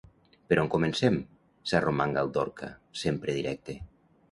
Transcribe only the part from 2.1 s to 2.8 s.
el Dorca,